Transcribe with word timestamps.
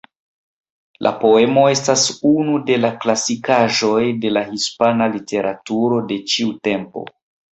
La 1.07 1.09
poemo 1.23 1.65
estas 1.73 2.05
unu 2.29 2.55
de 2.69 2.77
la 2.85 2.89
klasikaĵoj 3.03 4.01
de 4.23 4.33
la 4.37 4.43
hispana 4.47 5.09
literaturo 5.17 6.03
de 6.13 6.17
ĉiu 6.33 6.57
tempo. 6.69 7.05